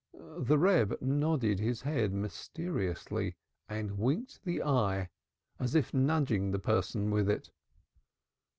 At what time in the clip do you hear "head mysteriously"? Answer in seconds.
1.83-3.35